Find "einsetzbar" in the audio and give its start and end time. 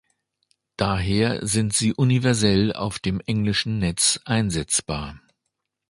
4.25-5.19